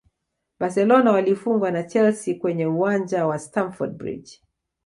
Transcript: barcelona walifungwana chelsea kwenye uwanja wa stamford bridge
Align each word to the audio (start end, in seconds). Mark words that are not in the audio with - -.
barcelona 0.59 1.11
walifungwana 1.11 1.83
chelsea 1.83 2.39
kwenye 2.39 2.65
uwanja 2.65 3.27
wa 3.27 3.39
stamford 3.39 3.93
bridge 3.97 4.41